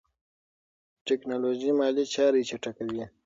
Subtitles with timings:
[1.07, 3.03] ټیکنالوژي مالي چارې چټکوي.